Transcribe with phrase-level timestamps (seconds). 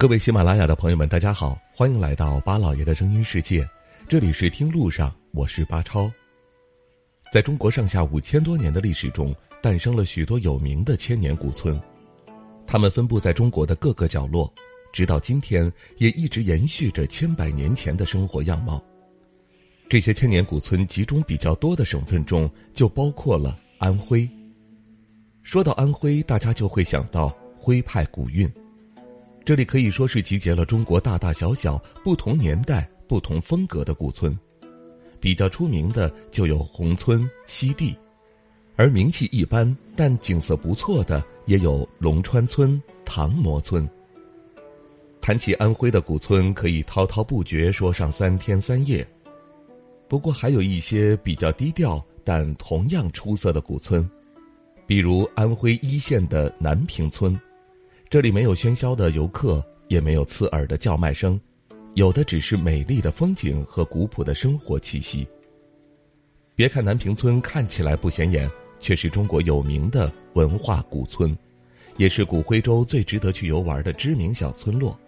[0.00, 3.68] 各位喜马拉雅的朋友们，大家好，欢迎来到巴老爷的声音世界，
[4.08, 6.08] 这里是听路上，我是巴超。
[7.32, 11.76] 在中国上下五千多年的历史中，诞生了许多有名的千年古村，
[12.64, 14.48] 它们分布在中国的各个角落，
[14.92, 18.80] 直到今天也一直延续着千百年前的生活样貌。
[19.88, 24.30] 这些千年古村集中比较多的省份中，就包括了安徽。
[25.42, 28.48] 说到安徽，大家就会想到徽派古韵。
[29.48, 34.38] 这里可以说是集结了中国大大小小、不同年代、不同风格的古村，
[35.18, 37.96] 比较出名的就有宏村、西递，
[38.76, 43.88] 而名气一般但景色不错的也有龙川村、唐模村。
[45.18, 49.02] 谈起安徽的古村，可以滔滔不绝说上三天三夜。
[50.08, 54.06] 不过还有一些比较低调但同样出色的古村，
[54.86, 57.34] 比如安徽一县的南屏村。
[58.10, 61.38] 这里没有喧嚣的游客，也没有刺耳的叫卖声，
[61.92, 65.28] 有的只是美丽的风景和古朴的生活气息。
[66.54, 71.36] 别看南屏村看起来不显眼，却是中国有名的文化古村，
[71.98, 74.98] 也是古徽州最值得去游玩的知名小村落。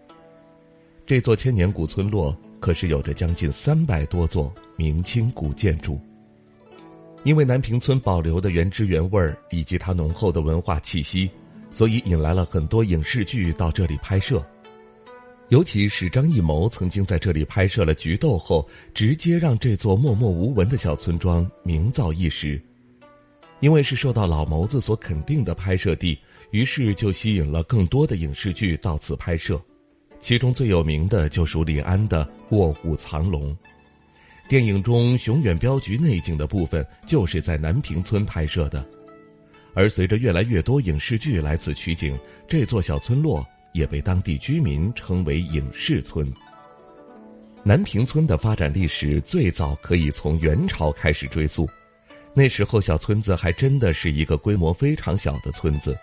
[1.07, 5.99] 这座千年古村落可是有着将近三百多座明清古建筑。
[7.25, 11.31] 因为南屏村保留的原汁原味儿以及它浓厚的文化气息。
[11.71, 14.45] 所以引来了很多影视剧到这里拍摄，
[15.49, 22.61] 尤其是张艺谋曾经在这里拍摄了《菊豆》后，直接让这座默默无闻的小村庄名噪一时。
[23.61, 26.19] 因为是受到老谋子所肯定的拍摄地，
[26.51, 29.61] 于是就吸引了更多的影视剧到此拍摄，
[30.19, 32.25] 其中最有名的就属李安的
[32.57, 33.53] 《卧虎藏龙》，
[34.49, 38.83] 电影中熊远镖局内景的部分就是在南屏村拍摄的。
[39.75, 42.19] 而随着越来越多影视剧来此取景，
[42.49, 46.31] 这座小村落也被当地居民称为“影视村”。
[47.63, 51.69] 南平村的发展历史最早可以从元朝开始追溯，
[52.35, 55.97] 那时候小村子还真的是一个规模非常小的村子，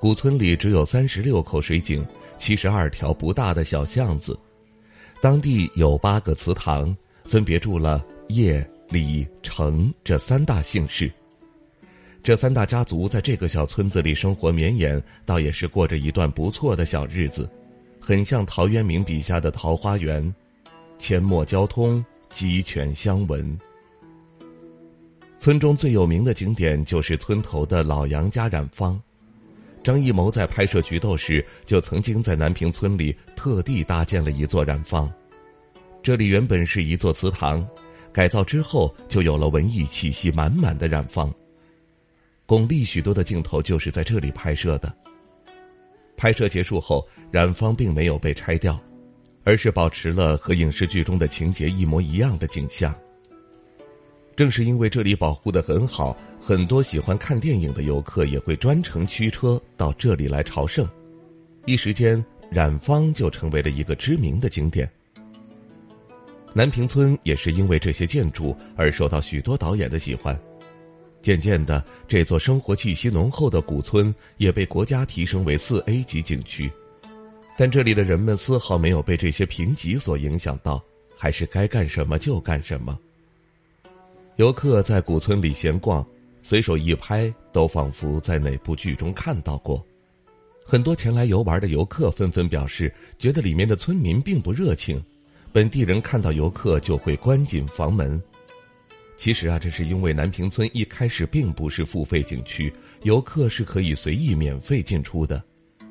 [0.00, 2.04] 古村里只有三十六口水井，
[2.36, 4.38] 七十二条不大的小巷子，
[5.20, 6.94] 当地有八个祠堂，
[7.24, 11.10] 分别住了叶、李、程这三大姓氏。
[12.22, 17.50] 这三大家族在这个小村子里生活绵延，倒也是过着一段不错的小日子，
[17.98, 20.32] 很像陶渊明笔下的桃花源，
[21.00, 23.58] 阡陌交通，鸡犬相闻。
[25.40, 29.00] 村中最有名的景点就是村头的老杨家染坊，
[29.82, 35.12] 张艺谋在拍摄《菊豆》时，就曾经在南屏村里特地搭建了一座染坊，
[36.04, 37.66] 这里原本是一座祠堂，
[38.12, 41.34] 改造之后就有了文艺气息满满的染坊。
[42.46, 44.92] 巩俐许多的镜头就是在这里拍摄的。
[46.16, 48.78] 拍摄结束后，染坊并没有被拆掉，
[49.44, 52.94] 而是保持了和影视剧中的情节一模一样的景象。
[54.36, 60.88] 正是因为这里保护的很好，很多喜欢看电影的游客也会专程驱车到这里来朝圣，
[61.66, 64.88] 一时间染坊就成为了一个知名的景点。
[66.54, 70.38] 南屏村也是因为这些建筑而受到许多导演的喜欢。
[71.22, 76.70] 渐渐的，这座生活气息浓厚的古村也被国家提升为四 A 级景区，
[77.56, 80.82] 但这里的人们丝毫没有被这些评级所影响到，
[81.16, 82.98] 还是该干什么就干什么。
[84.36, 86.04] 游客在古村里闲逛，
[86.42, 89.84] 随手一拍，都仿佛在哪部剧中看到过。
[90.64, 95.02] 很多前来游玩的游客纷纷表示，觉得里面的村民并不热情，
[95.52, 98.20] 本地人看到游客就会关紧房门。
[99.22, 102.72] 其实啊，这是因为南屏村一开始并不是付费景区，
[103.04, 105.40] 游客是可以随意免费进出的。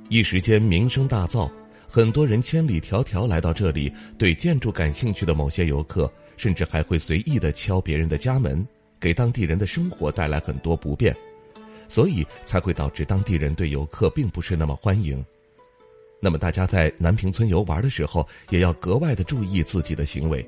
[0.10, 1.50] 一时间名声大噪，
[1.88, 3.90] 很多人千里迢迢来到这里。
[4.18, 8.68] 对建筑感兴趣的某些游客，甚至还会随意的敲别人的家门，
[9.00, 11.16] 给当地人的生活带来很多不便，
[11.88, 15.26] 所以才会导致当地人对游客并不是那么欢迎。
[16.20, 20.46] 那么大家在南屏村游玩的时候，也要格外的注意自己的行为。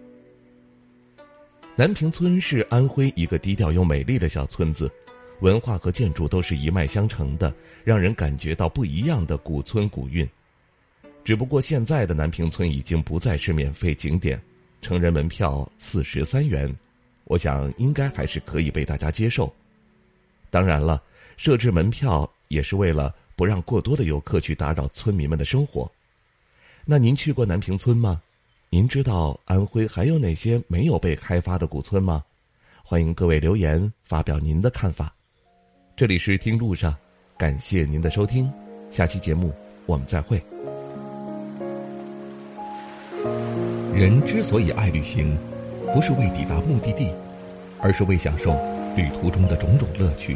[1.75, 4.92] 南坪村是安徽一个低调又美丽的小村子，
[5.40, 7.52] 文化和建筑都是一脉相承的，
[7.84, 10.28] 让人感觉到不一样的古村古韵。
[11.24, 14.40] 只不过现在的南坪村已经不再是免费景点，
[14.81, 16.72] 成人门票四十三元，
[17.24, 19.52] 我想应该还是可以被大家接受。
[20.52, 21.02] 当然了，
[21.38, 25.92] 设置门票也是为了不让过多的游客去打扰村民们的生活。
[26.86, 28.22] 那您去过南坪村吗？
[28.74, 32.24] 您知道安徽还有哪些没有被开发的古村吗？
[32.84, 35.14] 欢迎各位留言发表您的看法。
[35.96, 36.96] 这里是听路上，
[37.38, 38.52] 感谢您的收听，
[38.90, 39.54] 下期节目
[39.86, 40.44] 我们再会。
[43.94, 45.38] 人之所以爱旅行，
[45.94, 47.12] 不是为抵达目的地，
[47.80, 48.54] 而是为享受
[48.96, 50.36] 旅途中的种种乐趣。